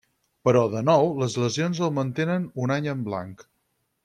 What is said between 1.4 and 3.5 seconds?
lesions el mantenen un any en blanc.